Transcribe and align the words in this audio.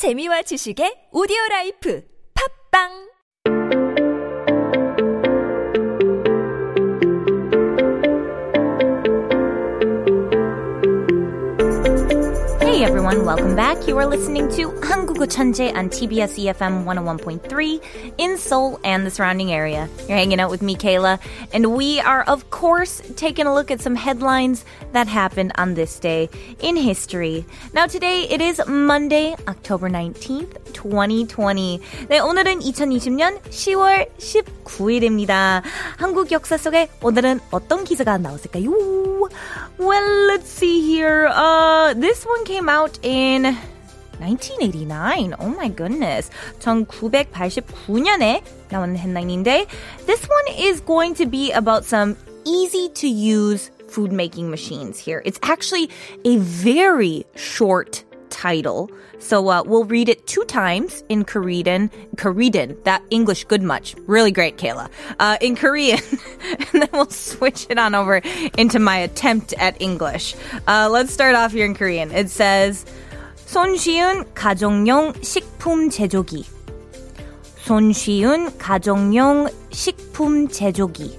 재미와 0.00 0.40
지식의 0.48 1.12
오디오 1.12 1.36
라이프. 1.50 2.00
팝빵 2.32 3.09
everyone, 12.99 13.25
welcome 13.25 13.55
back. 13.55 13.87
You 13.87 13.97
are 13.97 14.05
listening 14.05 14.49
to 14.57 14.67
한국어 14.81 15.25
천재 15.25 15.71
on 15.77 15.89
TBS 15.89 16.35
EFM 16.35 16.83
101.3 16.83 17.81
in 18.17 18.37
Seoul 18.37 18.79
and 18.83 19.05
the 19.05 19.11
surrounding 19.11 19.53
area. 19.53 19.87
You're 20.09 20.17
hanging 20.17 20.41
out 20.41 20.51
with 20.51 20.61
me, 20.61 20.75
Kayla, 20.75 21.19
and 21.53 21.73
we 21.73 22.01
are, 22.01 22.23
of 22.23 22.49
course, 22.49 23.01
taking 23.15 23.47
a 23.47 23.53
look 23.53 23.71
at 23.71 23.79
some 23.79 23.95
headlines 23.95 24.65
that 24.91 25.07
happened 25.07 25.53
on 25.57 25.75
this 25.75 25.99
day 25.99 26.29
in 26.59 26.75
history. 26.75 27.45
Now, 27.73 27.87
today 27.87 28.27
it 28.29 28.41
is 28.41 28.61
Monday, 28.67 29.35
October 29.47 29.89
19th, 29.89 30.73
2020. 30.73 31.79
네, 32.09 32.19
오늘은 32.19 32.59
2020년 32.59 33.39
10월 33.43 34.09
19일입니다. 34.17 35.63
한국 35.97 36.31
역사 36.33 36.57
속에 36.57 36.89
오늘은 37.01 37.39
어떤 37.51 37.85
기사가 37.85 38.17
나왔을까요? 38.17 39.18
Well, 39.77 40.27
let's 40.27 40.49
see 40.49 40.81
here. 40.81 41.27
Uh, 41.31 41.93
this 41.93 42.25
one 42.25 42.45
came 42.45 42.69
out 42.69 42.97
in 43.03 43.43
1989. 44.19 45.35
Oh 45.39 45.49
my 45.49 45.67
goodness. 45.69 46.29
1989년에 46.59 48.43
나온 48.69 48.95
headline인데 48.95 49.67
this 50.05 50.25
one 50.27 50.47
is 50.57 50.79
going 50.81 51.13
to 51.15 51.25
be 51.25 51.51
about 51.51 51.83
some 51.83 52.15
easy 52.45 52.89
to 52.89 53.07
use 53.07 53.71
food 53.87 54.11
making 54.11 54.49
machines 54.49 54.97
here. 54.99 55.21
It's 55.25 55.39
actually 55.43 55.89
a 56.23 56.37
very 56.37 57.25
short 57.35 58.03
title. 58.29 58.89
So 59.19 59.47
uh, 59.47 59.63
we'll 59.63 59.85
read 59.85 60.09
it 60.09 60.27
two 60.27 60.43
times 60.45 61.03
in 61.09 61.23
Korean. 61.23 61.89
Korean, 62.17 62.77
that 62.83 63.01
English 63.09 63.45
good 63.45 63.63
much. 63.63 63.95
Really 64.07 64.31
great, 64.31 64.57
Kayla. 64.57 64.89
Uh, 65.19 65.37
in 65.41 65.55
Korean, 65.55 65.99
and 66.73 66.81
then 66.81 66.89
we'll 66.93 67.09
switch 67.09 67.65
it 67.69 67.77
on 67.79 67.95
over 67.95 68.21
into 68.57 68.79
my 68.79 68.97
attempt 68.97 69.53
at 69.53 69.81
English. 69.81 70.35
Uh, 70.67 70.89
let's 70.91 71.13
start 71.13 71.35
off 71.35 71.53
here 71.53 71.65
in 71.65 71.73
Korean. 71.73 72.11
It 72.11 72.29
says, 72.29 72.85
손쉬운 73.47 74.25
가정용 74.33 75.13
식품 75.21 75.89
제조기. 75.89 76.45
손쉬운 77.65 78.57
가정용 78.57 79.49
식품 79.71 80.47
제조기. 80.47 81.18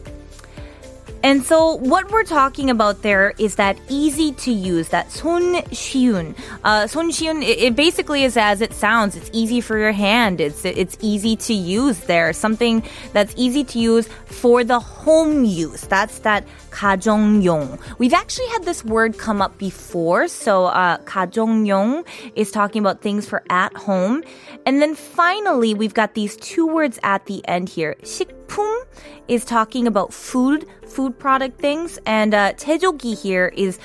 And 1.26 1.42
so 1.42 1.74
what 1.74 2.12
we're 2.12 2.22
talking 2.22 2.70
about 2.70 3.02
there 3.02 3.34
is 3.36 3.56
that 3.56 3.76
easy 3.88 4.30
to 4.32 4.52
use, 4.52 4.90
that 4.90 5.08
손쉬운. 5.08 6.36
Uh, 6.62 6.84
손쉬운, 6.84 7.42
it, 7.42 7.58
it 7.58 7.74
basically 7.74 8.22
is 8.22 8.36
as 8.36 8.60
it 8.60 8.72
sounds. 8.72 9.16
It's 9.16 9.30
easy 9.32 9.60
for 9.60 9.76
your 9.76 9.90
hand. 9.90 10.40
It's, 10.40 10.64
it's 10.64 10.96
easy 11.00 11.34
to 11.36 11.52
use 11.52 11.98
there. 12.00 12.32
Something 12.32 12.82
that's 13.12 13.34
easy 13.36 13.64
to 13.64 13.78
use 13.80 14.08
for 14.26 14.62
the 14.62 14.78
home 14.78 15.44
use. 15.44 15.80
That's 15.82 16.20
that 16.20 16.44
가정용. 16.70 17.80
We've 17.98 18.14
actually 18.14 18.48
had 18.48 18.64
this 18.64 18.84
word 18.84 19.18
come 19.18 19.42
up 19.42 19.58
before. 19.58 20.28
So, 20.28 20.66
uh, 20.66 20.98
가정용 20.98 22.06
is 22.36 22.52
talking 22.52 22.80
about 22.80 23.00
things 23.00 23.26
for 23.26 23.42
at 23.50 23.74
home. 23.76 24.22
And 24.64 24.80
then 24.80 24.94
finally, 24.94 25.74
we've 25.74 25.94
got 25.94 26.14
these 26.14 26.36
two 26.36 26.68
words 26.68 27.00
at 27.02 27.26
the 27.26 27.42
end 27.48 27.68
here. 27.68 27.96
식품 28.50 28.84
is 29.28 29.44
talking 29.44 29.86
about 29.86 30.12
food, 30.12 30.66
food 30.86 31.18
product 31.18 31.58
things. 31.60 31.98
And, 32.06 32.34
uh, 32.34 32.52
제조기 32.54 33.20
here 33.20 33.52
is 33.56 33.78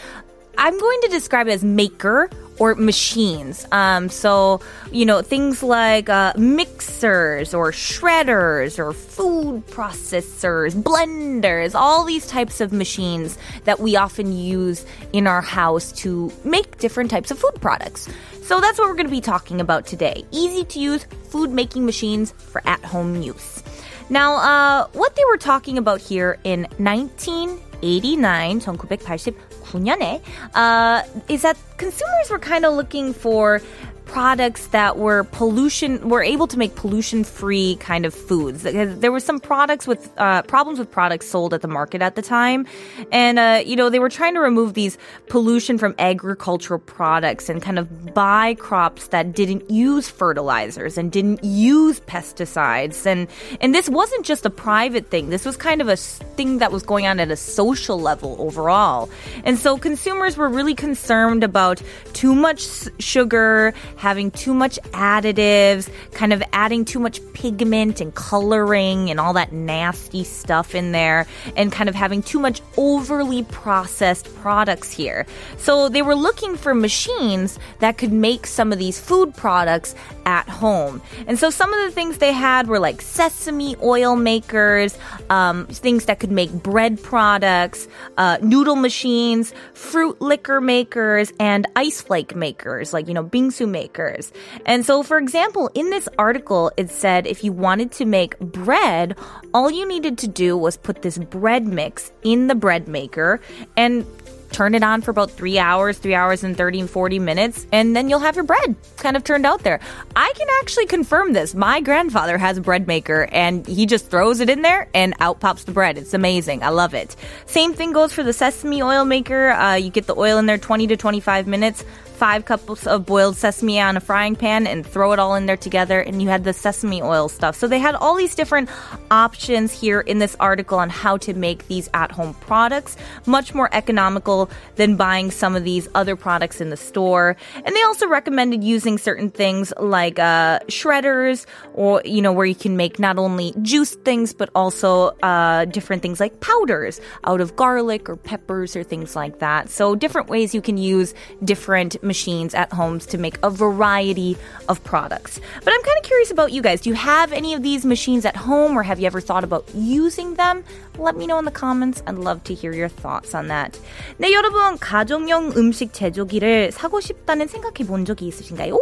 I'm 0.57 0.77
going 0.77 1.01
to 1.01 1.07
describe 1.07 1.47
it 1.47 1.51
as 1.51 1.63
maker 1.63 2.29
or 2.59 2.75
machines. 2.75 3.65
Um, 3.71 4.09
so, 4.09 4.61
you 4.91 5.05
know, 5.05 5.23
things 5.23 5.63
like 5.63 6.09
uh, 6.09 6.33
mixers 6.37 7.53
or 7.53 7.71
shredders 7.71 8.77
or 8.77 8.93
food 8.93 9.65
processors, 9.67 10.75
blenders, 10.75 11.73
all 11.73 12.05
these 12.05 12.27
types 12.27 12.61
of 12.61 12.71
machines 12.71 13.37
that 13.63 13.79
we 13.79 13.95
often 13.95 14.31
use 14.37 14.85
in 15.13 15.25
our 15.25 15.41
house 15.41 15.91
to 15.93 16.31
make 16.43 16.77
different 16.77 17.09
types 17.09 17.31
of 17.31 17.39
food 17.39 17.59
products. 17.61 18.07
So 18.43 18.59
that's 18.59 18.77
what 18.77 18.87
we're 18.87 18.95
going 18.95 19.07
to 19.07 19.11
be 19.11 19.21
talking 19.21 19.61
about 19.61 19.87
today. 19.87 20.23
Easy 20.29 20.63
to 20.65 20.79
use 20.79 21.05
food 21.29 21.49
making 21.49 21.85
machines 21.85 22.33
for 22.37 22.61
at 22.67 22.83
home 22.83 23.21
use. 23.21 23.63
Now, 24.08 24.36
uh, 24.36 24.86
what 24.92 25.16
they 25.16 25.24
were 25.24 25.36
talking 25.36 25.78
about 25.78 26.00
here 26.00 26.38
in 26.44 26.62
1989, 26.78 28.60
1989년에, 28.60 30.22
uh, 30.54 31.02
is 31.28 31.42
that 31.42 31.56
consumers 31.76 32.30
were 32.30 32.38
kind 32.38 32.64
of 32.64 32.74
looking 32.74 33.12
for 33.12 33.60
products 34.06 34.68
that 34.68 34.96
were 34.96 35.24
pollution 35.24 36.08
were 36.08 36.22
able 36.22 36.46
to 36.46 36.58
make 36.58 36.74
pollution 36.76 37.24
free 37.24 37.76
kind 37.80 38.06
of 38.06 38.14
foods. 38.14 38.62
There 38.62 39.12
were 39.12 39.20
some 39.20 39.40
products 39.40 39.86
with 39.86 40.10
uh, 40.16 40.42
problems 40.42 40.78
with 40.78 40.90
products 40.90 41.26
sold 41.28 41.52
at 41.52 41.60
the 41.60 41.68
market 41.68 42.00
at 42.00 42.14
the 42.14 42.22
time. 42.22 42.66
And 43.12 43.38
uh, 43.38 43.62
you 43.66 43.76
know 43.76 43.90
they 43.90 43.98
were 43.98 44.08
trying 44.08 44.34
to 44.34 44.40
remove 44.40 44.74
these 44.74 44.96
pollution 45.28 45.76
from 45.76 45.94
agricultural 45.98 46.80
products 46.80 47.48
and 47.48 47.60
kind 47.60 47.78
of 47.78 48.14
buy 48.14 48.54
crops 48.54 49.08
that 49.08 49.32
didn't 49.32 49.70
use 49.70 50.08
fertilizers 50.08 50.96
and 50.96 51.12
didn't 51.12 51.42
use 51.44 52.00
pesticides. 52.00 53.06
And 53.06 53.28
and 53.60 53.74
this 53.74 53.88
wasn't 53.88 54.24
just 54.24 54.46
a 54.46 54.50
private 54.50 55.10
thing. 55.10 55.30
This 55.30 55.44
was 55.44 55.56
kind 55.56 55.80
of 55.80 55.88
a 55.88 55.96
thing 55.96 56.58
that 56.58 56.72
was 56.72 56.82
going 56.82 57.06
on 57.06 57.20
at 57.20 57.30
a 57.30 57.36
social 57.36 58.00
level 58.00 58.36
overall. 58.38 59.10
And 59.44 59.58
so 59.58 59.76
consumers 59.76 60.36
were 60.36 60.48
really 60.48 60.74
concerned 60.74 61.42
about 61.42 61.82
too 62.12 62.34
much 62.34 62.66
sugar 62.98 63.74
having 63.96 64.30
too 64.30 64.54
much 64.54 64.78
additives, 64.92 65.90
kind 66.12 66.32
of 66.32 66.42
adding 66.52 66.84
too 66.84 66.98
much 66.98 67.20
pigment 67.32 68.00
and 68.00 68.14
coloring 68.14 69.10
and 69.10 69.18
all 69.18 69.32
that 69.32 69.52
nasty 69.52 70.24
stuff 70.24 70.74
in 70.74 70.92
there, 70.92 71.26
and 71.56 71.72
kind 71.72 71.88
of 71.88 71.94
having 71.94 72.22
too 72.22 72.38
much 72.38 72.60
overly 72.76 73.42
processed 73.44 74.34
products 74.36 74.90
here. 74.90 75.26
So 75.56 75.88
they 75.88 76.02
were 76.02 76.14
looking 76.14 76.56
for 76.56 76.74
machines 76.74 77.58
that 77.80 77.98
could 77.98 78.12
make 78.12 78.46
some 78.46 78.72
of 78.72 78.78
these 78.78 79.00
food 79.00 79.34
products 79.34 79.94
at 80.26 80.48
home. 80.48 81.00
And 81.26 81.38
so 81.38 81.48
some 81.48 81.72
of 81.72 81.82
the 81.84 81.90
things 81.90 82.18
they 82.18 82.32
had 82.32 82.68
were 82.68 82.78
like 82.78 83.00
sesame 83.00 83.76
oil 83.82 84.14
makers, 84.14 84.98
um, 85.30 85.66
things 85.68 86.04
that 86.04 86.20
could 86.20 86.32
make 86.32 86.52
bread 86.52 87.02
products, 87.02 87.88
uh, 88.18 88.36
noodle 88.42 88.76
machines, 88.76 89.54
fruit 89.72 90.20
liquor 90.20 90.60
makers, 90.60 91.32
and 91.40 91.66
ice 91.76 92.02
flake 92.02 92.36
makers, 92.36 92.92
like, 92.92 93.08
you 93.08 93.14
know, 93.14 93.24
bingsu 93.24 93.66
makers 93.66 93.86
makers. 93.86 94.32
And 94.64 94.84
so, 94.84 95.02
for 95.02 95.18
example, 95.18 95.70
in 95.74 95.90
this 95.90 96.08
article, 96.18 96.72
it 96.76 96.90
said 96.90 97.26
if 97.26 97.44
you 97.44 97.52
wanted 97.52 97.92
to 97.92 98.04
make 98.04 98.38
bread, 98.38 99.16
all 99.54 99.70
you 99.70 99.86
needed 99.86 100.18
to 100.18 100.28
do 100.28 100.56
was 100.56 100.76
put 100.76 101.02
this 101.02 101.18
bread 101.18 101.66
mix 101.66 102.12
in 102.22 102.48
the 102.48 102.54
bread 102.54 102.88
maker 102.88 103.40
and 103.76 104.04
turn 104.50 104.74
it 104.74 104.82
on 104.82 105.02
for 105.02 105.10
about 105.10 105.30
three 105.30 105.58
hours, 105.58 105.98
three 105.98 106.14
hours 106.14 106.44
and 106.44 106.56
30 106.56 106.80
and 106.80 106.90
40 106.90 107.18
minutes, 107.18 107.66
and 107.72 107.94
then 107.94 108.08
you'll 108.08 108.20
have 108.20 108.36
your 108.36 108.44
bread 108.44 108.76
kind 108.96 109.16
of 109.16 109.24
turned 109.24 109.46
out 109.46 109.62
there. 109.62 109.80
I 110.14 110.32
can 110.36 110.46
actually 110.60 110.86
confirm 110.86 111.32
this. 111.32 111.54
My 111.54 111.80
grandfather 111.80 112.38
has 112.38 112.58
a 112.58 112.60
bread 112.60 112.86
maker 112.86 113.28
and 113.32 113.66
he 113.66 113.86
just 113.86 114.08
throws 114.08 114.40
it 114.40 114.50
in 114.50 114.62
there 114.62 114.88
and 114.94 115.14
out 115.20 115.40
pops 115.40 115.64
the 115.64 115.72
bread. 115.72 115.98
It's 115.98 116.14
amazing. 116.14 116.62
I 116.62 116.70
love 116.70 116.94
it. 116.94 117.16
Same 117.46 117.74
thing 117.74 117.92
goes 117.92 118.12
for 118.12 118.22
the 118.22 118.32
sesame 118.32 118.82
oil 118.82 119.04
maker. 119.04 119.50
Uh, 119.50 119.74
you 119.74 119.90
get 119.90 120.06
the 120.06 120.16
oil 120.16 120.38
in 120.38 120.46
there 120.46 120.58
20 120.58 120.86
to 120.88 120.96
25 120.96 121.46
minutes 121.46 121.84
five 122.16 122.46
cups 122.46 122.86
of 122.86 123.04
boiled 123.04 123.36
sesame 123.36 123.78
on 123.78 123.96
a 123.96 124.00
frying 124.00 124.34
pan 124.34 124.66
and 124.66 124.86
throw 124.86 125.12
it 125.12 125.18
all 125.18 125.34
in 125.34 125.46
there 125.46 125.56
together 125.56 126.00
and 126.00 126.22
you 126.22 126.28
had 126.28 126.44
the 126.44 126.52
sesame 126.52 127.02
oil 127.02 127.28
stuff. 127.28 127.54
So 127.54 127.68
they 127.68 127.78
had 127.78 127.94
all 127.94 128.14
these 128.14 128.34
different 128.34 128.70
options 129.10 129.72
here 129.72 130.00
in 130.00 130.18
this 130.18 130.34
article 130.40 130.78
on 130.78 130.88
how 130.88 131.18
to 131.18 131.34
make 131.34 131.68
these 131.68 131.90
at-home 131.92 132.34
products 132.34 132.96
much 133.26 133.54
more 133.54 133.68
economical 133.72 134.50
than 134.76 134.96
buying 134.96 135.30
some 135.30 135.54
of 135.54 135.64
these 135.64 135.88
other 135.94 136.16
products 136.16 136.60
in 136.60 136.70
the 136.70 136.76
store. 136.76 137.36
And 137.54 137.76
they 137.76 137.82
also 137.82 138.08
recommended 138.08 138.64
using 138.64 138.96
certain 138.96 139.30
things 139.30 139.72
like 139.78 140.18
uh, 140.18 140.60
shredders 140.68 141.44
or 141.74 142.00
you 142.04 142.22
know 142.22 142.32
where 142.32 142.46
you 142.46 142.54
can 142.54 142.76
make 142.76 142.98
not 142.98 143.18
only 143.18 143.52
juice 143.60 143.94
things 143.94 144.32
but 144.32 144.48
also 144.54 145.08
uh, 145.22 145.66
different 145.66 146.00
things 146.00 146.18
like 146.18 146.40
powders 146.40 147.00
out 147.24 147.40
of 147.42 147.56
garlic 147.56 148.08
or 148.08 148.16
peppers 148.16 148.74
or 148.74 148.82
things 148.82 149.14
like 149.14 149.40
that. 149.40 149.68
So 149.68 149.94
different 149.94 150.28
ways 150.28 150.54
you 150.54 150.62
can 150.62 150.78
use 150.78 151.12
different 151.44 152.02
machines 152.05 152.53
at 152.53 152.73
homes 152.73 153.05
to 153.07 153.17
make 153.17 153.37
a 153.43 153.49
variety 153.49 154.37
of 154.67 154.83
products. 154.83 155.39
But 155.63 155.73
I'm 155.73 155.83
kind 155.83 155.97
of 155.97 156.03
curious 156.03 156.31
about 156.31 156.51
you 156.51 156.61
guys. 156.61 156.81
Do 156.81 156.89
you 156.89 156.95
have 156.95 157.31
any 157.31 157.53
of 157.53 157.63
these 157.63 157.85
machines 157.85 158.25
at 158.25 158.35
home 158.35 158.77
or 158.77 158.83
have 158.83 158.99
you 158.99 159.07
ever 159.07 159.21
thought 159.21 159.43
about 159.43 159.65
using 159.73 160.35
them? 160.35 160.63
Let 160.97 161.15
me 161.15 161.25
know 161.25 161.39
in 161.39 161.45
the 161.45 161.51
comments. 161.51 162.03
I'd 162.05 162.17
love 162.17 162.43
to 162.45 162.53
hear 162.53 162.73
your 162.73 162.89
thoughts 162.89 163.33
on 163.33 163.47
that. 163.47 163.79
네, 164.19 164.31
여러분, 164.33 164.77
가정용 164.77 165.53
음식 165.57 165.93
제조기를 165.93 166.71
사고 166.71 166.99
싶다는 166.99 167.47
생각해 167.47 167.87
본 167.87 168.05
적이 168.05 168.27
있으신가요? 168.27 168.77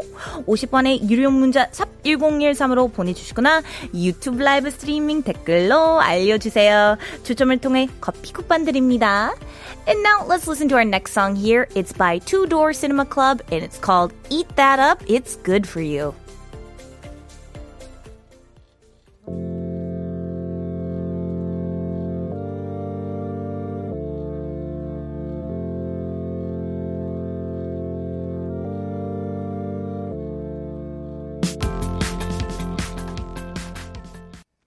50번의 0.48 1.10
유료 1.10 1.30
문자 1.30 1.68
샵 1.72 1.88
1013으로 2.04 2.92
보내주시거나 2.92 3.62
유튜브 3.94 4.42
라이브 4.42 4.72
스트리밍 4.72 5.24
댓글로 5.24 6.02
알려주세요. 6.02 6.98
추첨을 7.24 7.60
통해 7.60 7.88
커피 8.02 8.34
쿠폰 8.34 8.66
드립니다. 8.66 9.34
And 9.88 10.04
now 10.04 10.26
let's 10.28 10.48
listen 10.48 10.68
to 10.70 10.76
our 10.76 10.86
next 10.86 11.14
song 11.14 11.36
here. 11.36 11.68
It's 11.76 11.94
by 11.94 12.20
Two 12.20 12.46
Door 12.46 12.74
Cinema 12.74 13.06
Club, 13.14 13.42
and 13.52 13.64
it's 13.64 13.78
called 13.78 14.14
Eat 14.30 14.48
That 14.56 14.80
Up, 14.80 15.02
It's 15.08 15.36
Good 15.38 15.68
for 15.68 15.82
You. 15.82 16.14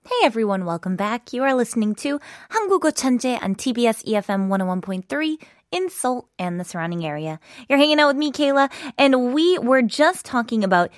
Hey 0.05 0.27
everyone, 0.27 0.63
welcome 0.63 0.95
back. 0.95 1.33
You 1.33 1.43
are 1.43 1.53
listening 1.53 1.95
to 1.95 2.17
한국어 2.47 2.91
천재 2.91 3.37
on 3.43 3.55
TBS 3.55 4.05
EFM 4.05 4.47
101.3 4.47 5.37
in 5.70 5.90
Seoul 5.90 6.28
and 6.38 6.58
the 6.58 6.64
surrounding 6.64 7.04
area. 7.04 7.40
You're 7.68 7.78
hanging 7.78 8.00
out 8.00 8.08
with 8.08 8.16
me, 8.16 8.32
Kayla, 8.32 8.70
and 8.96 9.34
we 9.34 9.58
were 9.58 9.82
just 9.82 10.24
talking 10.24 10.64
about 10.64 10.90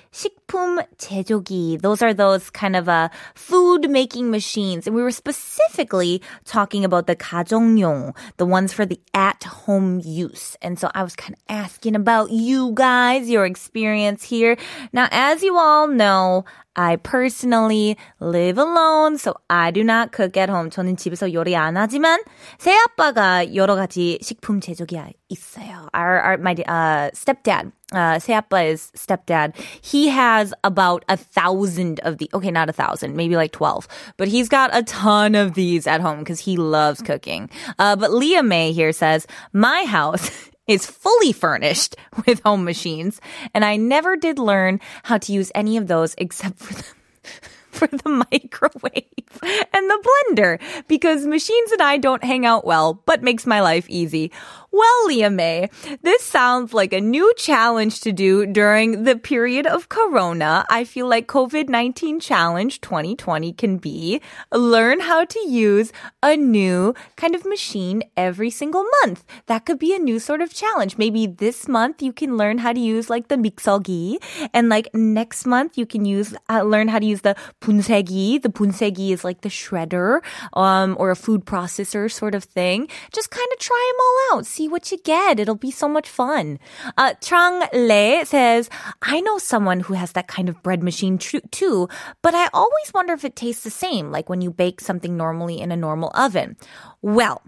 제조기. 0.98 1.82
Those 1.82 2.02
are 2.02 2.14
those 2.14 2.50
kind 2.50 2.76
of 2.76 2.88
uh, 2.88 3.10
food 3.36 3.90
making 3.90 4.32
machines. 4.32 4.88
And 4.88 4.96
we 4.96 5.02
were 5.02 5.12
specifically 5.12 6.22
talking 6.46 6.86
about 6.86 7.08
the 7.08 7.16
가정용, 7.16 8.16
the 8.38 8.46
ones 8.46 8.74
for 8.74 8.86
the 8.86 9.00
at 9.14 9.44
home 9.44 10.02
use. 10.04 10.56
And 10.62 10.80
so 10.80 10.90
I 10.94 11.04
was 11.04 11.16
kind 11.16 11.34
of 11.34 11.42
asking 11.50 11.96
about 11.96 12.32
you 12.32 12.72
guys, 12.74 13.30
your 13.30 13.46
experience 13.46 14.24
here. 14.24 14.58
Now, 14.94 15.08
as 15.12 15.44
you 15.44 15.58
all 15.58 15.88
know, 15.88 16.46
I 16.76 16.98
personally 16.98 17.98
live 18.20 18.58
alone, 18.58 19.18
so 19.18 19.36
I 19.50 19.72
do 19.72 19.82
not 19.84 20.12
cook 20.12 20.36
at 20.36 20.50
home. 20.50 20.70
저는 20.70 20.98
집에서 20.98 21.32
요리 21.32 21.56
안 21.56 21.78
하지만 21.78 22.20
새 22.58 22.76
아빠가 22.76 23.56
여러 23.56 23.76
가지 23.76 24.20
식품 24.22 24.60
제조기 24.60 25.00
있어요. 25.30 25.88
Our, 25.94 26.20
our 26.22 26.38
my 26.38 26.56
uh, 26.68 27.12
stepdad, 27.14 27.72
uh, 27.93 28.19
is 28.23 28.93
stepdad. 28.95 29.57
He 29.83 30.09
has 30.09 30.55
about 30.65 31.05
a 31.09 31.17
thousand 31.17 32.01
of 32.01 32.19
the, 32.19 32.31
okay, 32.33 32.51
not 32.51 32.69
a 32.69 32.73
thousand, 32.73 33.17
maybe 33.17 33.37
like 33.37 33.53
12, 33.53 33.89
but 34.17 34.29
he's 34.29 34.49
got 34.49 34.71
a 34.73 34.83
ton 34.83 35.35
of 35.35 35.55
these 35.55 35.87
at 35.87 36.01
home 36.01 36.21
because 36.21 36.41
he 36.41 36.57
loves 36.57 37.03
cooking. 37.03 37.51
Uh, 37.79 37.97
but 37.97 38.13
Leah 38.13 38.43
May 38.43 38.73
here 38.73 38.93
says, 38.93 39.27
my 39.53 39.85
house 39.85 40.31
is 40.67 40.87
fully 40.87 41.33
furnished 41.33 41.97
with 42.27 42.41
home 42.43 42.65
machines 42.65 43.21
and 43.55 43.65
I 43.65 43.77
never 43.77 44.17
did 44.17 44.39
learn 44.39 44.81
how 45.03 45.19
to 45.19 45.33
use 45.33 45.51
any 45.55 45.77
of 45.77 45.89
those 45.89 46.15
except 46.19 46.59
for 46.59 46.75
the, 46.75 46.85
for 47.71 47.87
the 47.87 48.25
microwave 48.31 49.05
and 49.43 49.91
the 49.91 50.09
blender 50.31 50.61
because 50.87 51.27
machines 51.27 51.73
and 51.73 51.83
I 51.83 51.97
don't 51.97 52.23
hang 52.23 52.47
out 52.47 52.65
well, 52.65 52.95
but 53.07 53.23
makes 53.23 53.47
my 53.47 53.61
life 53.61 53.87
easy. 53.89 54.31
Well, 54.72 55.08
Leah 55.08 55.30
May, 55.30 55.70
this 56.02 56.22
sounds 56.22 56.74
like 56.74 56.92
a 56.92 57.00
new 57.00 57.32
challenge 57.38 58.02
to 58.02 58.12
do 58.12 58.46
during 58.46 59.06
the 59.06 59.16
period 59.16 59.66
of 59.66 59.88
Corona. 59.88 60.66
I 60.70 60.84
feel 60.84 61.08
like 61.08 61.28
COVID-19 61.28 62.22
challenge 62.22 62.82
2020 62.82 63.54
can 63.54 63.78
be 63.78 64.22
learn 64.52 65.00
how 65.00 65.24
to 65.24 65.40
use 65.48 65.94
a 66.22 66.36
new 66.36 66.94
kind 67.16 67.36
of 67.36 67.46
machine 67.46 68.04
every 68.18 68.50
single 68.50 68.84
month. 69.02 69.24
That 69.46 69.66
could 69.66 69.80
be 69.80 69.96
a 69.96 70.00
new 70.00 70.20
sort 70.20 70.42
of 70.42 70.54
challenge. 70.54 70.98
Maybe 70.98 71.26
this 71.26 71.70
month 71.70 72.02
you 72.02 72.12
can 72.12 72.36
learn 72.36 72.58
how 72.58 72.74
to 72.74 72.80
use 72.80 73.10
like 73.10 73.30
the 73.30 73.38
mixogi 73.38 74.18
and 74.54 74.68
like 74.68 74.94
next 74.94 75.46
month 75.46 75.78
you 75.78 75.86
can 75.86 76.04
use, 76.04 76.36
uh, 76.50 76.64
learn 76.64 76.90
how 76.90 77.00
to 77.00 77.06
use 77.06 77.22
the 77.22 77.36
분쇄기. 77.62 78.42
The 78.42 78.50
분쇄기 78.50 79.14
is 79.14 79.24
like 79.24 79.42
the 79.42 79.50
shredder, 79.50 80.20
um, 80.54 80.96
or 81.00 81.12
a 81.12 81.16
food 81.16 81.46
processor 81.46 82.12
sort 82.12 82.36
of 82.36 82.44
thing. 82.44 82.88
Just 83.14 83.32
kind 83.32 83.48
of 83.54 83.60
try 83.60 83.92
them 83.92 84.00
all 84.06 84.38
out. 84.38 84.46
See 84.46 84.59
what 84.69 84.91
you 84.91 84.99
get. 84.99 85.41
It'll 85.41 85.55
be 85.55 85.71
so 85.71 85.89
much 85.89 86.09
fun. 86.09 86.59
Uh, 86.97 87.15
Trang 87.21 87.69
Le 87.73 88.25
says, 88.27 88.71
I 89.03 89.21
know 89.21 89.39
someone 89.39 89.81
who 89.81 89.95
has 89.95 90.13
that 90.13 90.29
kind 90.29 90.49
of 90.49 90.63
bread 90.63 90.83
machine 90.83 91.19
tr- 91.19 91.39
too, 91.51 91.89
but 92.23 92.35
I 92.35 92.49
always 92.53 92.93
wonder 92.95 93.13
if 93.13 93.25
it 93.25 93.37
tastes 93.37 93.65
the 93.65 93.71
same, 93.71 94.11
like 94.11 94.29
when 94.29 94.41
you 94.41 94.51
bake 94.51 94.81
something 94.81 95.17
normally 95.17 95.61
in 95.61 95.73
a 95.73 95.77
normal 95.77 96.11
oven. 96.15 96.57
Well, 97.03 97.43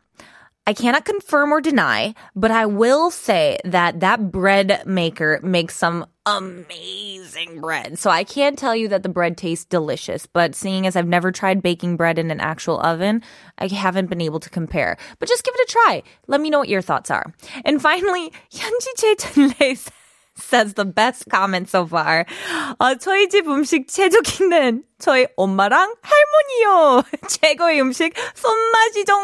I 0.68 0.74
cannot 0.74 1.06
confirm 1.06 1.54
or 1.54 1.62
deny, 1.62 2.14
but 2.36 2.52
I 2.52 2.66
will 2.66 3.10
say 3.10 3.58
that 3.64 4.02
that 4.02 4.32
bread 4.34 4.84
maker 4.86 5.40
makes 5.42 5.78
some 5.78 6.06
amazing 6.26 7.62
bread. 7.62 7.98
So 7.98 8.10
I 8.10 8.26
can't 8.26 8.60
tell 8.60 8.76
you 8.76 8.90
that 8.90 9.02
the 9.02 9.08
bread 9.08 9.38
tastes 9.38 9.64
delicious, 9.64 10.26
but 10.26 10.56
seeing 10.56 10.86
as 10.86 10.98
I've 10.98 11.08
never 11.08 11.32
tried 11.32 11.64
baking 11.64 11.96
bread 11.96 12.20
in 12.20 12.32
an 12.32 12.42
actual 12.42 12.82
oven, 12.82 13.24
I 13.58 13.68
haven't 13.68 14.10
been 14.10 14.20
able 14.20 14.42
to 14.42 14.50
compare. 14.50 14.98
But 15.20 15.30
just 15.30 15.46
give 15.46 15.56
it 15.56 15.70
a 15.70 15.72
try. 15.72 16.04
Let 16.28 16.42
me 16.42 16.50
know 16.50 16.60
what 16.60 16.68
your 16.68 16.82
thoughts 16.82 17.10
are. 17.12 17.34
And 17.64 17.82
finally, 17.82 18.34
현지 18.52 18.92
제천레 18.98 19.90
says 20.36 20.74
the 20.74 20.84
best 20.84 21.30
comment 21.30 21.70
so 21.70 21.86
far. 21.86 22.26
어, 22.82 23.00
저희 23.00 23.30
집 23.30 23.48
음식 23.48 23.88
제조기는 23.88 24.84
저희 25.00 25.28
엄마랑 25.38 25.96
할머니요. 26.02 27.04
최고의 27.30 27.80
음식 27.80 28.14
손맛이종. 28.36 29.16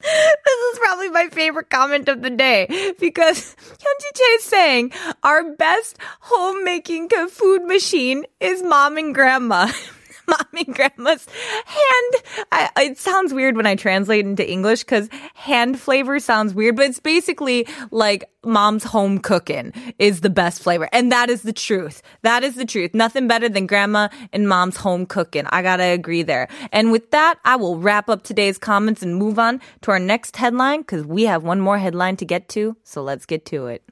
this 0.00 0.72
is 0.72 0.78
probably 0.78 1.10
my 1.10 1.28
favorite 1.28 1.70
comment 1.70 2.08
of 2.08 2.22
the 2.22 2.30
day 2.30 2.66
because 2.98 3.56
Hyunji 3.58 4.16
Che 4.16 4.22
is 4.22 4.44
saying 4.44 4.92
our 5.22 5.52
best 5.54 5.98
homemaking 6.20 7.08
food 7.28 7.64
machine 7.64 8.24
is 8.40 8.62
mom 8.62 8.96
and 8.96 9.14
grandma. 9.14 9.70
mom 10.38 10.66
and 10.66 10.74
grandma's 10.74 11.26
hand. 11.64 12.46
I, 12.52 12.70
it 12.78 12.98
sounds 12.98 13.32
weird 13.32 13.56
when 13.56 13.66
I 13.66 13.74
translate 13.74 14.24
into 14.24 14.48
English 14.48 14.84
because 14.84 15.08
hand 15.34 15.80
flavor 15.80 16.18
sounds 16.20 16.54
weird, 16.54 16.76
but 16.76 16.86
it's 16.86 17.00
basically 17.00 17.66
like 17.90 18.30
mom's 18.44 18.84
home 18.84 19.18
cooking 19.18 19.72
is 19.98 20.20
the 20.20 20.30
best 20.30 20.62
flavor. 20.62 20.88
And 20.92 21.10
that 21.12 21.30
is 21.30 21.42
the 21.42 21.52
truth. 21.52 22.02
That 22.22 22.44
is 22.44 22.54
the 22.54 22.64
truth. 22.64 22.94
Nothing 22.94 23.26
better 23.28 23.48
than 23.48 23.66
grandma 23.66 24.08
and 24.32 24.48
mom's 24.48 24.76
home 24.76 25.06
cooking. 25.06 25.46
I 25.50 25.62
gotta 25.62 25.84
agree 25.84 26.22
there. 26.22 26.48
And 26.72 26.92
with 26.92 27.10
that, 27.10 27.38
I 27.44 27.56
will 27.56 27.78
wrap 27.78 28.08
up 28.08 28.22
today's 28.22 28.58
comments 28.58 29.02
and 29.02 29.16
move 29.16 29.38
on 29.38 29.60
to 29.82 29.90
our 29.90 29.98
next 29.98 30.36
headline 30.36 30.80
because 30.80 31.04
we 31.04 31.24
have 31.24 31.42
one 31.42 31.60
more 31.60 31.78
headline 31.78 32.16
to 32.16 32.24
get 32.24 32.48
to. 32.50 32.76
So 32.84 33.02
let's 33.02 33.26
get 33.26 33.44
to 33.46 33.66
it. 33.66 33.82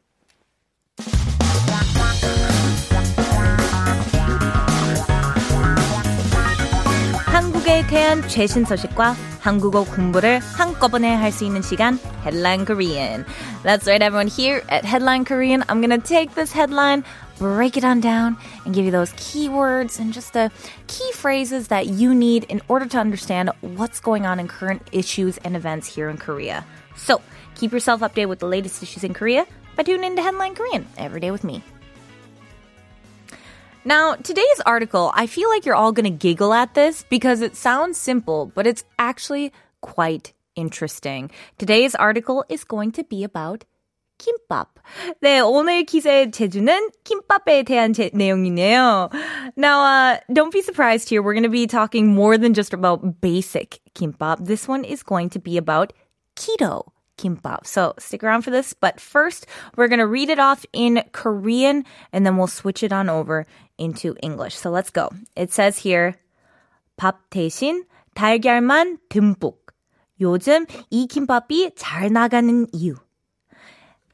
한국에 7.36 7.86
대한 7.88 8.22
최신 8.28 8.66
소식과 8.66 9.16
한국어 9.39 9.83
공부를 9.83 10.39
한꺼번에 10.39 11.13
할 11.13 11.31
수 11.31 11.45
있는 11.45 11.62
시간 11.62 11.98
Headline 12.24 12.66
Korean. 12.66 13.25
That's 13.63 13.88
right 13.88 14.01
everyone 14.01 14.28
here 14.28 14.63
at 14.69 14.86
Headline 14.86 15.25
Korean. 15.25 15.63
I'm 15.69 15.81
going 15.81 15.89
to 15.89 15.98
take 15.98 16.36
this 16.36 16.51
headline 16.51 17.04
break 17.39 17.75
it 17.75 17.83
on 17.83 18.00
down 18.01 18.38
and 18.66 18.76
give 18.76 18.85
you 18.85 18.92
those 18.92 19.11
keywords 19.14 20.00
and 20.00 20.14
just 20.14 20.33
the 20.33 20.52
key 20.85 21.11
phrases 21.14 21.69
that 21.69 21.88
you 21.88 22.14
need 22.14 22.44
in 22.45 22.61
order 22.68 22.85
to 22.85 23.00
understand 23.00 23.50
what's 23.61 24.00
going 24.00 24.28
on 24.28 24.40
in 24.40 24.47
current 24.47 24.88
issues 24.92 25.38
and 25.44 25.56
events 25.56 25.88
here 25.88 26.07
in 26.09 26.18
Korea. 26.18 26.64
So, 26.95 27.19
keep 27.56 27.71
yourself 27.71 28.02
updated 28.02 28.30
with 28.30 28.40
the 28.40 28.47
latest 28.47 28.83
issues 28.83 29.04
in 29.04 29.16
Korea 29.16 29.47
by 29.76 29.81
tuning 29.83 30.11
into 30.11 30.21
Headline 30.21 30.54
Korean 30.54 30.85
every 30.97 31.19
day 31.19 31.31
with 31.31 31.44
me. 31.44 31.64
Now, 33.85 34.14
today's 34.16 34.61
article, 34.66 35.11
I 35.16 35.26
feel 35.26 35.50
like 35.50 35.66
you're 35.66 35.76
all 35.76 35.92
going 35.92 36.06
to 36.06 36.16
giggle 36.16 36.54
at 36.54 36.76
this 36.76 37.04
because 37.09 37.42
it 37.42 37.56
sounds 37.56 37.97
simple, 37.97 38.52
but 38.54 38.68
it's 38.68 38.83
actually 39.00 39.52
quite 39.81 40.33
interesting. 40.56 41.31
Today's 41.57 41.95
article 41.95 42.45
is 42.47 42.64
going 42.64 42.92
to 42.92 43.04
be 43.04 43.23
about 43.23 43.66
김밥. 44.21 44.68
네, 45.19 45.40
오늘 45.40 45.83
기사의 45.83 46.31
제주는 46.31 46.90
김밥에 47.04 47.64
대한 47.64 47.92
제, 47.92 48.11
내용이네요. 48.14 49.09
Now, 49.57 49.81
uh, 49.81 50.19
don't 50.31 50.54
be 50.54 50.61
surprised 50.61 51.09
here. 51.09 51.23
We're 51.23 51.33
going 51.33 51.44
to 51.44 51.50
be 51.50 51.66
talking 51.66 52.14
more 52.14 52.38
than 52.38 52.54
just 52.54 52.73
about 52.73 53.19
basic 53.19 53.80
kimbap. 53.95 54.45
This 54.45 54.68
one 54.68 54.83
is 54.83 55.02
going 55.02 55.30
to 55.31 55.40
be 55.40 55.57
about 55.57 55.92
keto 56.35 56.92
kimbap. 57.18 57.66
So 57.66 57.94
stick 57.97 58.23
around 58.23 58.44
for 58.44 58.52
this. 58.52 58.73
But 58.73 59.00
first, 59.00 59.47
we're 59.76 59.88
going 59.88 60.00
to 60.00 60.07
read 60.07 60.30
it 60.30 60.40
off 60.40 60.66
in 60.73 61.04
Korean 61.11 61.83
and 62.14 62.26
then 62.26 62.38
we'll 62.38 62.47
switch 62.47 62.83
it 62.83 62.94
on 62.94 63.09
over 63.09 63.45
into 63.79 64.15
English. 64.23 64.55
So 64.56 64.71
let's 64.71 64.91
go. 64.91 65.11
It 65.35 65.53
says 65.53 65.79
here, 65.79 66.15
밥 66.97 67.31
대신 67.31 67.85
달걀만 68.15 68.99
듬뿍. 69.09 69.67
요즘 70.21 70.67
이 70.91 71.06
김밥이 71.06 71.73
잘 71.77 72.11
나가는 72.11 72.67
이유. 72.73 72.97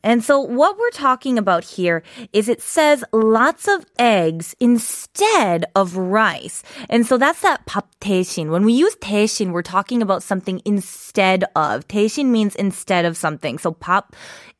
And 0.03 0.23
so 0.23 0.39
what 0.39 0.77
we're 0.77 0.91
talking 0.91 1.37
about 1.37 1.63
here 1.63 2.01
is 2.31 2.47
it 2.47 2.61
says 2.61 3.03
lots 3.11 3.67
of 3.67 3.85
eggs 3.99 4.55
instead 4.59 5.65
of 5.75 5.97
rice. 5.97 6.63
And 6.89 7.05
so 7.05 7.17
that's 7.17 7.41
that 7.41 7.65
밥 7.65 7.87
대신. 7.99 8.49
When 8.49 8.63
we 8.63 8.71
use 8.71 8.95
대신, 9.01 9.51
we're 9.51 9.63
talking 9.63 10.01
about 10.01 10.23
something 10.23 10.61
instead 10.63 11.43
of. 11.55 11.87
대신 11.89 12.27
means 12.27 12.55
instead 12.55 13.03
of 13.03 13.17
something. 13.17 13.57
So 13.57 13.73
밥, 13.73 14.13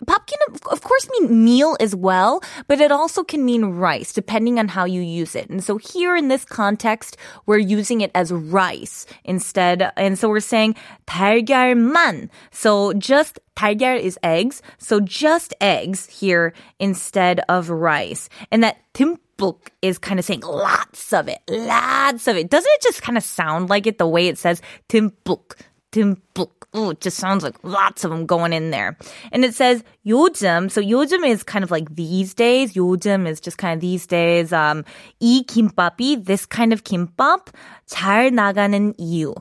밥 0.05 0.27
can 0.27 0.39
of 0.69 0.81
course 0.81 1.07
mean 1.17 1.45
meal 1.45 1.77
as 1.79 1.95
well, 1.95 2.41
but 2.67 2.81
it 2.81 2.91
also 2.91 3.23
can 3.23 3.45
mean 3.45 3.77
rice 3.77 4.11
depending 4.11 4.59
on 4.59 4.67
how 4.67 4.83
you 4.83 5.01
use 5.01 5.33
it. 5.33 5.49
And 5.49 5.63
so 5.63 5.77
here 5.77 6.15
in 6.15 6.27
this 6.27 6.43
context, 6.43 7.15
we're 7.45 7.57
using 7.57 8.01
it 8.01 8.11
as 8.13 8.33
rice 8.33 9.05
instead. 9.23 9.93
And 9.95 10.19
so 10.19 10.27
we're 10.27 10.41
saying 10.41 10.75
달걀만. 11.05 12.29
So 12.51 12.91
just 12.93 13.39
달걀 13.56 14.00
is 14.00 14.18
eggs, 14.22 14.62
so 14.78 15.00
just 15.00 15.54
eggs 15.60 16.06
here 16.06 16.52
instead 16.78 17.40
of 17.48 17.70
rice. 17.70 18.28
And 18.50 18.62
that 18.62 18.78
timbuk 18.94 19.68
is 19.80 19.98
kind 19.98 20.18
of 20.18 20.24
saying 20.24 20.40
lots 20.42 21.12
of 21.12 21.28
it, 21.28 21.40
lots 21.48 22.26
of 22.28 22.36
it. 22.36 22.50
Doesn't 22.50 22.70
it 22.72 22.82
just 22.82 23.02
kind 23.02 23.18
of 23.18 23.24
sound 23.24 23.68
like 23.68 23.86
it 23.86 23.98
the 23.98 24.06
way 24.06 24.28
it 24.28 24.38
says 24.38 24.62
timbuk, 24.88 25.56
timbuk? 25.92 26.61
Ooh, 26.75 26.91
it 26.91 27.01
just 27.01 27.17
sounds 27.17 27.43
like 27.43 27.55
lots 27.63 28.03
of 28.03 28.11
them 28.11 28.25
going 28.25 28.53
in 28.53 28.71
there. 28.71 28.97
And 29.31 29.45
it 29.45 29.55
says 29.55 29.83
요즘. 30.05 30.69
So 30.69 30.81
요즘 30.81 31.25
is 31.25 31.41
kind 31.43 31.63
of 31.63 31.71
like 31.71 31.95
these 31.95 32.33
days. 32.33 32.73
요즘 32.73 33.27
is 33.27 33.39
just 33.39 33.57
kind 33.57 33.73
of 33.73 33.81
these 33.81 34.05
days. 34.05 34.51
Um, 34.51 34.83
이 35.21 35.45
김밥이, 35.45 36.25
this 36.25 36.45
kind 36.45 36.73
of 36.73 36.83
김밥, 36.83 37.47
잘 37.89 38.31
나가는 38.31 38.93
이유. 38.99 39.33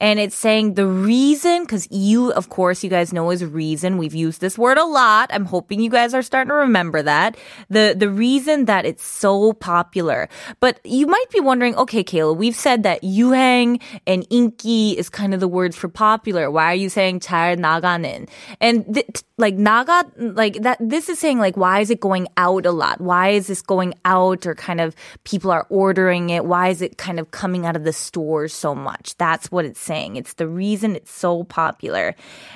And 0.00 0.18
it's 0.18 0.34
saying 0.34 0.74
the 0.74 0.86
reason, 0.86 1.62
because 1.62 1.86
you, 1.90 2.32
of 2.32 2.48
course, 2.48 2.82
you 2.82 2.90
guys 2.90 3.12
know 3.12 3.30
is 3.30 3.44
reason. 3.44 3.96
We've 3.96 4.14
used 4.14 4.40
this 4.40 4.58
word 4.58 4.76
a 4.76 4.84
lot. 4.84 5.30
I'm 5.32 5.44
hoping 5.44 5.80
you 5.80 5.90
guys 5.90 6.12
are 6.12 6.22
starting 6.22 6.48
to 6.48 6.56
remember 6.56 7.02
that. 7.02 7.36
The, 7.70 7.94
the 7.96 8.10
reason 8.10 8.64
that 8.64 8.84
it's 8.84 9.04
so 9.04 9.52
popular. 9.52 10.28
But 10.58 10.80
you 10.84 11.06
might 11.06 11.30
be 11.30 11.38
wondering, 11.38 11.76
okay, 11.76 12.02
Kayla, 12.02 12.36
we've 12.36 12.56
said 12.56 12.82
that 12.82 13.02
유행 13.04 13.80
and 14.04 14.28
인기 14.30 14.96
is 14.96 15.08
kind 15.08 15.32
of 15.32 15.38
the 15.38 15.48
words 15.48 15.76
for 15.76 15.88
popular. 15.88 16.50
Why 16.50 16.72
are 16.72 16.75
you 16.76 16.88
saying 16.88 17.20
잘 17.20 17.56
나가는? 17.56 18.26
And 18.60 18.84
th- 18.92 19.06
like 19.39 19.53
naga, 19.53 20.03
like 20.17 20.63
that, 20.63 20.77
this 20.79 21.09
is 21.09 21.19
saying 21.19 21.37
like, 21.37 21.55
why 21.55 21.79
is 21.79 21.91
it 21.91 21.99
going 21.99 22.27
out 22.37 22.65
a 22.65 22.71
lot? 22.71 22.99
Why 22.99 23.29
is 23.29 23.45
this 23.45 23.61
going 23.61 23.93
out 24.03 24.47
or 24.47 24.55
kind 24.55 24.81
of 24.81 24.95
people 25.25 25.51
are 25.51 25.67
ordering 25.69 26.31
it? 26.31 26.45
Why 26.45 26.69
is 26.69 26.81
it 26.81 26.97
kind 26.97 27.19
of 27.19 27.29
coming 27.29 27.63
out 27.63 27.75
of 27.75 27.83
the 27.83 27.93
stores 27.93 28.51
so 28.51 28.73
much? 28.73 29.15
That's 29.17 29.51
what 29.51 29.63
it's 29.63 29.79
saying. 29.79 30.15
It's 30.15 30.33
the 30.33 30.47
reason 30.47 30.95
it's 30.95 31.11
so 31.11 31.43
popular. 31.43 32.15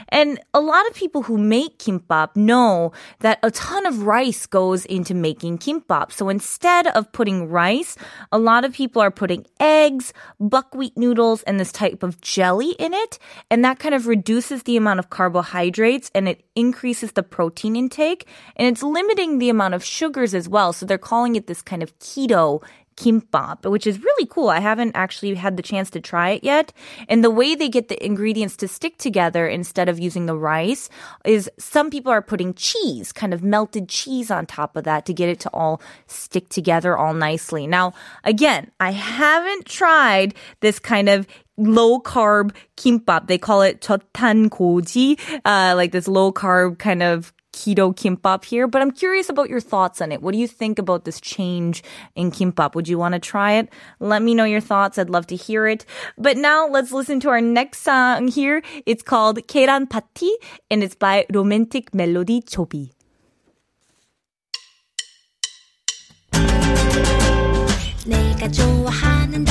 And 0.10 0.40
a 0.56 0.60
lot 0.60 0.88
of 0.88 0.96
people 0.96 1.22
who 1.22 1.38
make 1.38 1.78
kimbap 1.78 2.36
know 2.36 2.94
that 3.20 3.38
a 3.44 3.52
ton 3.52 3.86
of 3.86 4.02
rice 4.02 4.48
goes 4.48 4.86
into 4.86 5.14
making 5.14 5.60
kimbap. 5.60 6.12
So 6.12 6.30
instead 6.30 6.88
of 6.88 7.12
putting 7.12 7.48
rice, 7.48 7.96
a 8.32 8.40
lot 8.40 8.66
of 8.66 8.74
people 8.74 9.04
are 9.04 9.12
putting 9.12 9.46
eggs, 9.60 10.14
buckwheat 10.40 10.98
noodles, 10.98 11.44
and 11.44 11.60
this 11.60 11.72
type 11.72 12.02
of 12.02 12.22
jelly 12.22 12.72
in 12.80 12.96
it. 12.96 13.20
And 13.52 13.64
that 13.64 13.78
kind 13.78 13.94
of 13.94 14.08
reduces 14.08 14.64
the 14.64 14.78
amount 14.78 14.98
of 14.98 15.12
carbohydrates 15.12 16.10
and 16.16 16.28
it 16.28 16.44
increases 16.56 16.71
the 16.72 17.24
protein 17.24 17.76
intake 17.76 18.28
and 18.56 18.68
it's 18.68 18.84
limiting 18.84 19.40
the 19.40 19.50
amount 19.50 19.74
of 19.74 19.84
sugars 19.84 20.34
as 20.34 20.48
well. 20.48 20.74
So 20.74 20.86
they're 20.86 20.98
calling 20.98 21.36
it 21.36 21.48
this 21.48 21.62
kind 21.62 21.84
of 21.84 21.98
keto 22.00 22.62
kimbap, 22.98 23.70
which 23.70 23.88
is 23.88 24.04
really 24.04 24.26
cool. 24.28 24.50
I 24.50 24.60
haven't 24.60 24.96
actually 24.96 25.34
had 25.36 25.58
the 25.58 25.64
chance 25.64 25.90
to 25.92 26.02
try 26.02 26.32
it 26.32 26.44
yet. 26.44 26.74
And 27.10 27.24
the 27.24 27.32
way 27.32 27.56
they 27.56 27.70
get 27.70 27.88
the 27.88 28.04
ingredients 28.06 28.56
to 28.58 28.68
stick 28.68 28.98
together 28.98 29.48
instead 29.48 29.90
of 29.90 30.00
using 30.00 30.26
the 30.26 30.36
rice 30.36 30.90
is 31.26 31.50
some 31.58 31.90
people 31.90 32.12
are 32.12 32.22
putting 32.22 32.54
cheese, 32.54 33.12
kind 33.12 33.34
of 33.34 33.44
melted 33.44 33.90
cheese 33.90 34.30
on 34.30 34.46
top 34.46 34.76
of 34.76 34.84
that 34.84 35.06
to 35.06 35.14
get 35.14 35.30
it 35.30 35.40
to 35.42 35.50
all 35.50 35.82
stick 36.08 36.50
together 36.50 36.98
all 36.98 37.14
nicely. 37.14 37.66
Now, 37.66 37.94
again, 38.24 38.72
I 38.80 38.92
haven't 38.92 39.66
tried 39.66 40.36
this 40.60 40.80
kind 40.80 41.10
of 41.10 41.28
low 41.61 42.01
carb 42.01 42.55
kimbap. 42.77 43.27
They 43.27 43.39
call 43.39 43.63
it 43.63 43.81
저탄 43.81 44.49
고지, 44.49 45.19
uh, 45.45 45.75
like 45.77 45.93
this 45.93 46.09
low 46.09 46.33
carb 46.33 46.79
kind 46.79 47.03
of 47.03 47.33
keto 47.57 47.97
kimbap 47.97 48.45
here, 48.45 48.69
but 48.69 48.83
I'm 48.83 48.91
curious 48.91 49.29
about 49.31 49.49
your 49.49 49.61
thoughts 49.61 50.03
on 50.03 50.13
it. 50.13 50.21
What 50.21 50.33
do 50.33 50.39
you 50.39 50.47
think 50.47 50.79
about 50.79 51.05
this 51.05 51.21
change 51.21 51.83
in 52.15 52.31
kimbap? 52.31 52.75
Would 52.75 52.87
you 52.87 52.99
want 52.99 53.15
to 53.15 53.19
try 53.19 53.53
it? 53.53 53.73
Let 53.99 54.23
me 54.23 54.35
know 54.35 54.45
your 54.45 54.61
thoughts. 54.61 54.99
I'd 54.99 55.09
love 55.09 55.27
to 55.29 55.37
hear 55.37 55.67
it. 55.67 55.87
But 56.19 56.37
now 56.37 56.69
let's 56.69 56.93
listen 56.93 57.19
to 57.21 57.31
our 57.31 57.41
next 57.41 57.81
song 57.81 58.29
here. 58.29 58.63
It's 58.85 59.03
called 59.03 59.39
계란 59.49 59.89
파티 59.89 60.31
and 60.71 60.85
it's 60.85 60.95
by 60.95 61.25
Romantic 61.33 61.95
Melody 61.95 62.43
Chobi. 62.43 62.91
내가 68.07 68.49
좋아하는 68.53 69.45